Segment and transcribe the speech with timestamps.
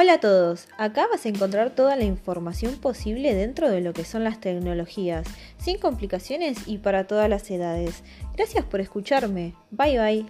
[0.00, 4.04] Hola a todos, acá vas a encontrar toda la información posible dentro de lo que
[4.04, 5.26] son las tecnologías,
[5.58, 8.04] sin complicaciones y para todas las edades.
[8.36, 10.26] Gracias por escucharme, bye bye.